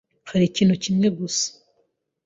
[0.29, 1.47] hari ikintu kimwe gusa